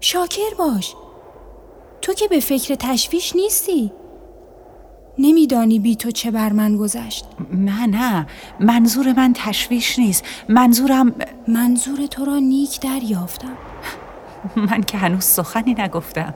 شاکر 0.00 0.54
باش. 0.58 0.94
تو 2.02 2.12
که 2.12 2.28
به 2.28 2.40
فکر 2.40 2.74
تشویش 2.74 3.36
نیستی. 3.36 3.92
نمیدانی 5.18 5.78
بی 5.78 5.96
تو 5.96 6.10
چه 6.10 6.30
بر 6.30 6.52
من 6.52 6.76
گذشت. 6.76 7.26
نه 7.52 7.86
نه. 7.86 8.26
منظور 8.60 9.12
من 9.12 9.32
تشویش 9.36 9.98
نیست. 9.98 10.24
منظورم 10.48 11.14
منظور 11.48 12.06
تو 12.06 12.24
را 12.24 12.38
نیک 12.38 12.80
دریافتم. 12.80 13.56
من 14.70 14.82
که 14.82 14.98
هنوز 14.98 15.24
سخنی 15.24 15.74
نگفتم. 15.74 16.34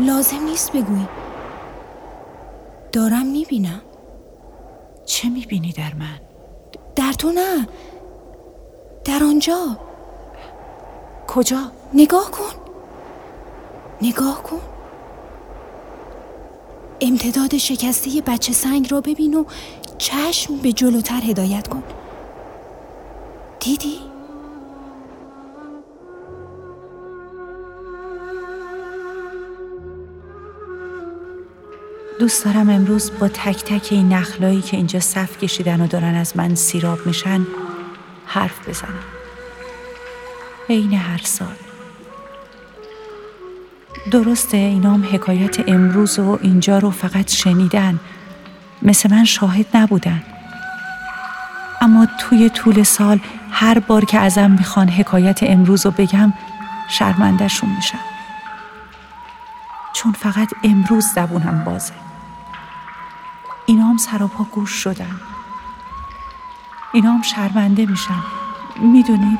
لازم 0.00 0.42
نیست 0.44 0.72
بگویی. 0.72 1.08
دارم 2.92 3.26
می‌بینم. 3.26 3.80
چه 5.06 5.28
می‌بینی 5.28 5.72
در 5.72 5.94
من؟ 5.94 6.29
در 7.10 7.14
تو 7.16 7.32
نه. 7.32 7.68
در 9.04 9.24
آنجا. 9.24 9.78
کجا؟ 11.28 11.72
نگاه 11.94 12.30
کن. 12.30 12.52
نگاه 14.02 14.42
کن. 14.42 14.60
امتداد 17.00 17.56
شکسته 17.56 18.22
بچه 18.26 18.52
سنگ 18.52 18.92
را 18.92 19.00
ببین 19.00 19.34
و 19.34 19.44
چشم 19.98 20.56
به 20.56 20.72
جلوتر 20.72 21.20
هدایت 21.24 21.68
کن. 21.68 21.82
دیدی؟ 23.60 24.09
دوست 32.20 32.44
دارم 32.44 32.70
امروز 32.70 33.10
با 33.18 33.28
تک 33.28 33.64
تک 33.64 33.88
این 33.90 34.12
نخلایی 34.12 34.62
که 34.62 34.76
اینجا 34.76 35.00
صف 35.00 35.38
کشیدن 35.38 35.80
و 35.80 35.86
دارن 35.86 36.14
از 36.14 36.36
من 36.36 36.54
سیراب 36.54 37.06
میشن 37.06 37.46
حرف 38.26 38.68
بزنم. 38.68 39.04
عین 40.68 40.94
هر 40.94 41.20
سال. 41.24 41.54
درسته 44.10 44.56
اینام 44.56 45.08
حکایت 45.12 45.68
امروز 45.68 46.18
و 46.18 46.38
اینجا 46.42 46.78
رو 46.78 46.90
فقط 46.90 47.30
شنیدن. 47.30 48.00
مثل 48.82 49.10
من 49.10 49.24
شاهد 49.24 49.66
نبودن. 49.74 50.22
اما 51.80 52.06
توی 52.18 52.50
طول 52.50 52.82
سال 52.82 53.20
هر 53.50 53.78
بار 53.78 54.04
که 54.04 54.18
ازم 54.18 54.50
می‌خوان 54.50 54.88
حکایت 54.88 55.38
امروز 55.42 55.86
رو 55.86 55.92
بگم 55.98 56.32
شرمندهشون 56.88 57.70
میشم. 57.76 57.98
چون 59.92 60.12
فقط 60.12 60.48
امروز 60.64 61.04
زبونم 61.14 61.64
بازه. 61.64 62.09
اینام 63.90 63.98
سراپا 63.98 64.44
گوش 64.44 64.70
شدن. 64.70 65.20
اینام 66.92 67.22
شرمنده 67.22 67.86
میشن 67.86 68.22
می‌دونید 68.80 69.38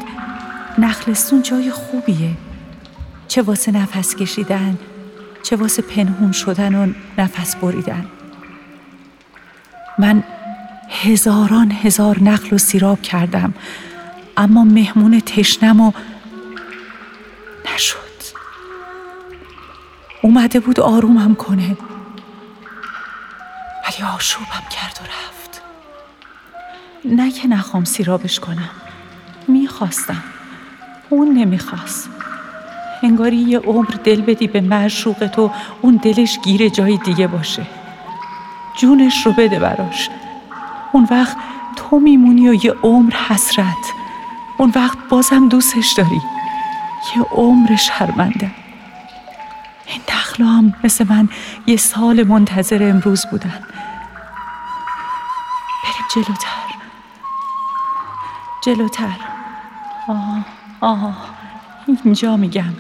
نخلستون 0.79 1.43
جای 1.43 1.71
خوبیه. 1.71 2.37
چه 3.29 3.43
واسه 3.43 3.73
نفس 3.73 4.15
کشیدن 4.15 4.79
چه 5.43 5.57
واسه 5.57 5.83
پنهون 5.83 6.33
شدن 6.33 6.75
و 6.75 6.93
نفس 7.19 7.57
بریدن. 7.57 8.07
من 9.99 10.23
هزاران 11.03 11.73
هزار 11.73 12.23
نخل 12.23 12.55
و 12.55 12.59
سیراب 12.59 13.03
کردم 13.03 13.55
اما 14.37 14.65
مهمون 14.65 15.21
تشنم 15.21 15.81
و 15.81 15.93
نشد. 17.75 17.97
اومده 20.23 20.61
بود 20.61 20.81
آرومم 20.81 21.35
کنه. 21.35 21.77
آشوبم 24.05 24.63
کرد 24.71 25.01
و 25.03 25.05
رفت. 25.05 25.63
نه 27.05 27.31
که 27.31 27.49
نخوام 27.49 27.85
سیرابش 27.85 28.41
کنم. 28.41 28.71
می‌خواستم. 29.49 30.23
اون 31.11 31.35
نمی‌خواست. 31.35 32.09
انگاری 33.03 33.37
یه 33.37 33.59
عمر 33.59 33.95
دل 34.05 34.21
بدی 34.21 34.47
به 34.47 34.61
معشوق 34.61 35.27
تو 35.27 35.51
اون 35.81 35.97
دلش 35.97 36.39
گیر 36.45 36.69
جای 36.69 36.97
دیگه 36.97 37.27
باشه. 37.27 37.67
جونش 38.79 39.27
رو 39.27 39.33
بده 39.33 39.59
براش. 39.59 40.09
اون 40.93 41.09
وقت 41.11 41.37
تو 41.77 41.99
میمونی 42.01 42.49
و 42.49 42.65
یه 42.65 42.75
عمر 42.83 43.15
حسرت. 43.15 43.93
اون 44.59 44.73
وقت 44.77 44.99
بازم 45.09 45.49
دوستش 45.49 45.93
داری. 45.97 46.21
یه 47.17 47.23
عمر 47.23 47.77
شرمنده 47.77 48.51
این 49.87 50.01
نخلا 50.09 50.47
هم 50.47 50.75
مثل 50.85 51.07
من 51.09 51.29
یه 51.67 51.77
سال 51.77 52.23
منتظر 52.27 52.91
امروز 52.91 53.27
بودن. 53.27 53.63
جلوتر. 56.15 56.75
جلوتر. 58.65 59.17
آه 60.09 60.45
آه. 60.81 61.15
اینجا 62.05 62.37
میگم. 62.37 62.75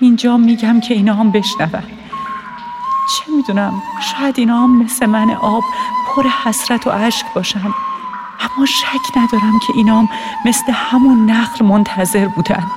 اینجا 0.00 0.36
میگم 0.36 0.80
که 0.80 0.94
اینا 0.94 1.14
هم 1.14 1.30
بشنون. 1.30 1.82
چه 3.10 3.32
می‌دونم 3.36 3.82
شاید 4.00 4.38
اینا 4.38 4.60
هم 4.60 4.82
مثل 4.82 5.06
من 5.06 5.30
آب 5.30 5.62
پر 6.06 6.22
حسرت 6.22 6.86
و 6.86 6.90
عشق 6.90 7.26
باشن. 7.34 7.74
اما 8.40 8.66
شک 8.66 9.16
ندارم 9.16 9.58
که 9.66 9.72
اینا 9.76 9.98
هم 9.98 10.08
مثل 10.44 10.72
همون 10.72 11.30
نخل 11.30 11.64
منتظر 11.64 12.28
بودن. 12.28 12.70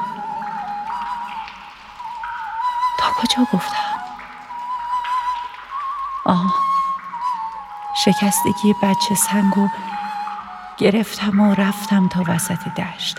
تا 3.00 3.08
کجا 3.22 3.48
گفتم 3.54 3.75
شکستگی 8.06 8.74
بچه 8.84 9.16
سنگو 9.16 9.68
گرفتم 10.78 11.40
و 11.40 11.54
رفتم 11.54 12.08
تا 12.08 12.24
وسط 12.28 12.60
دشت. 12.78 13.18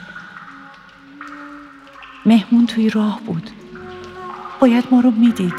مهمون 2.27 2.67
توی 2.67 2.91
راه 2.91 3.21
بود. 3.27 3.51
باید 4.61 4.85
ما 4.91 5.01
رو 5.01 5.11
می‌دید. 5.11 5.55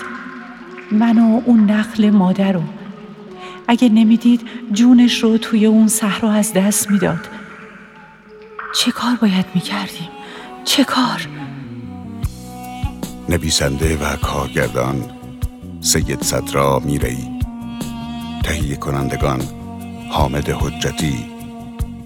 من 0.92 1.20
و 1.20 1.42
اون 1.46 1.72
نخل 1.72 2.10
مادر 2.10 2.52
رو. 2.52 2.64
اگه 3.68 3.90
نمی‌دید 3.90 4.50
جونش 4.72 5.24
رو 5.24 5.38
توی 5.38 5.66
اون 5.66 5.88
صحرا 5.88 6.32
از 6.32 6.54
دست 6.54 6.92
می‌داد. 6.92 7.30
چه 8.76 8.92
کار 8.92 9.16
باید 9.16 9.46
می‌کردیم؟ 9.56 10.10
چه 10.66 10.84
کار؟ 10.84 11.28
نویسنده 13.30 13.98
و 13.98 14.16
کارگردان 14.16 15.04
سید 15.82 16.22
صدرا 16.22 16.80
میرئی 16.80 17.37
تهیه 18.48 18.76
کنندگان 18.76 19.42
حامد 20.12 20.50
حجتی 20.50 21.26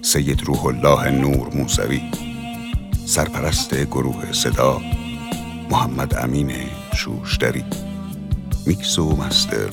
سید 0.02 0.42
روح 0.44 0.66
الله 0.66 1.10
نور 1.10 1.54
موسوی 1.54 2.00
سرپرست 3.06 3.74
گروه 3.74 4.32
صدا 4.32 4.80
محمد 5.70 6.14
امین 6.14 6.52
شوشتری 6.94 7.64
میکس 8.66 8.98
و 8.98 9.16
مستر 9.16 9.70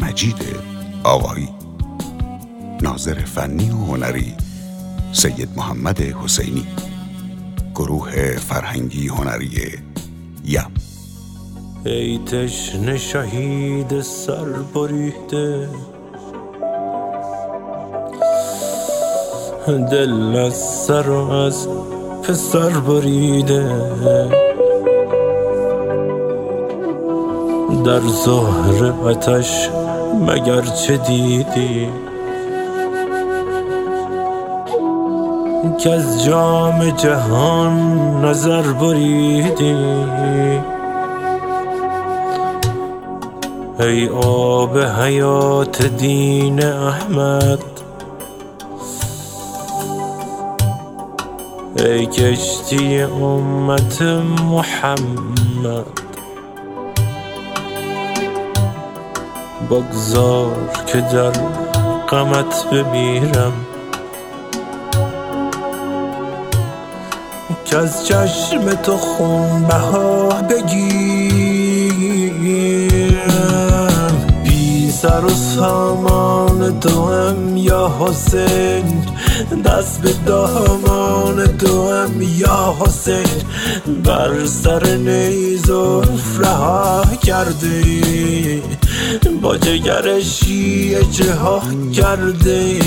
مجید 0.00 0.44
آقایی 1.04 1.48
ناظر 2.82 3.24
فنی 3.24 3.70
و 3.70 3.76
هنری 3.76 4.34
سید 5.12 5.48
محمد 5.56 6.00
حسینی 6.00 6.66
گروه 7.74 8.36
فرهنگی 8.36 9.08
هنری 9.08 9.78
یم. 10.44 10.91
ای 11.84 12.18
تشن 12.18 12.96
شهید 12.96 14.00
سر 14.00 14.44
بریده 14.74 15.68
دل 19.90 20.36
از 20.36 20.54
سر 20.54 21.08
و 21.08 21.30
از 21.30 21.68
پسر 22.22 22.68
بریده. 22.68 23.64
در 27.84 28.00
ظهر 28.24 28.92
آتش 29.04 29.68
مگر 30.26 30.62
چه 30.62 30.96
دیدی؟ 30.96 31.88
که 35.78 35.90
از 35.90 36.24
جام 36.24 36.90
جهان 36.90 37.74
نظر 38.24 38.62
بریدی. 38.62 39.74
ای 43.82 44.08
آب 44.08 44.78
حیات 44.78 45.86
دین 45.86 46.64
احمد. 46.64 47.58
ای 51.76 52.06
کشتی 52.06 53.02
امت 53.02 54.02
محمد. 54.50 55.86
بگذار 59.70 60.70
که 60.86 61.00
در 61.00 61.32
قمت 62.08 62.66
بمیرم. 62.72 63.52
که 67.64 67.76
از 67.76 68.06
چشم 68.06 68.74
تو 68.82 68.96
خون 68.96 69.62
بها 69.62 70.28
بگیرم 70.28 71.41
سر 75.02 75.24
و 75.24 75.28
سامان 75.28 76.78
دوم 76.78 77.56
یا 77.56 77.94
حسین؟ 78.00 79.04
دست 79.64 80.02
به 80.02 80.12
دامان 80.26 81.46
دوم 81.46 82.22
یا 82.22 82.76
حسین؟ 82.80 83.26
بر 84.04 84.46
سر 84.46 84.86
نیز 84.94 85.70
و 85.70 86.02
رها 86.38 87.04
کرده 87.26 87.82
با 89.42 89.56
جگر 89.56 90.20
شیعه 90.20 91.04
جها 91.04 91.62
کرده 91.94 92.78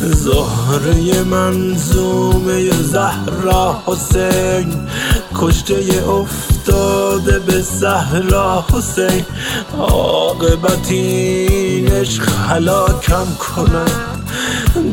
زهره 0.00 1.22
منظومه 1.22 2.70
زهرا 2.70 3.82
حسین 3.86 4.74
کشته 5.34 6.02
افتاده 6.68 7.38
به 7.38 7.62
صحرا 7.62 8.64
حسین. 8.72 9.24
عاقبت 9.78 10.90
این 10.90 11.92
عشق 11.92 12.28
هلاکم 12.48 13.26
کنم 13.34 14.24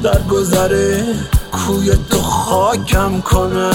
در 0.04 0.22
گذره 0.22 1.06
کوی 1.52 1.92
تو 2.10 2.22
خاکم 2.22 3.22
کنم 3.22 3.72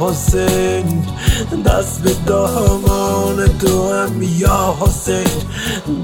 حسین 0.00 1.04
دست 1.66 2.02
به 2.02 2.10
دامان 2.26 3.46
دوم 3.46 4.22
یا 4.22 4.76
حسین 4.80 5.42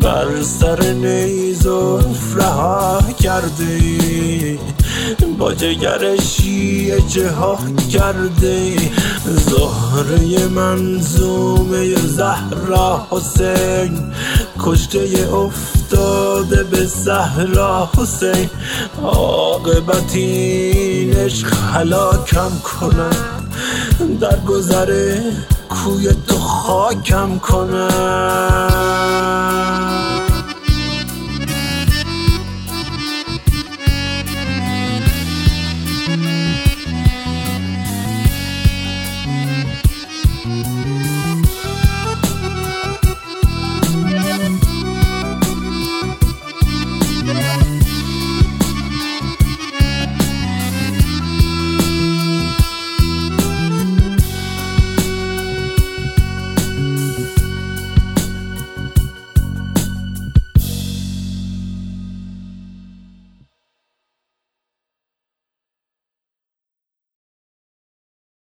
بر 0.01 0.43
سر 0.43 0.93
نیز 0.93 1.67
و 1.67 2.01
رها 2.37 3.03
کرده 3.23 4.59
با 5.39 5.55
جگر 5.55 6.17
شیعه 6.17 7.01
جها 7.01 7.59
کرده 7.93 8.77
زهره 9.25 10.49
منظومه 10.49 11.95
زهرا 11.95 13.07
حسین 13.11 14.13
کشته 14.59 15.29
افتاده 15.35 16.63
به 16.63 16.87
صحرا 16.87 17.91
حسین. 17.97 18.51
عاقبت 19.03 20.15
این 20.15 21.17
عشق 21.17 21.55
هلاکم 21.75 22.51
کنم. 22.81 23.40
در 24.09 24.41
گذره 24.41 25.23
کوی 25.69 26.15
تو 26.27 26.35
خاکم 26.39 27.39
کنم. 27.39 27.91